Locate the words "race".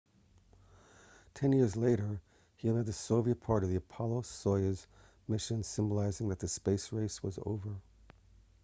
6.91-7.21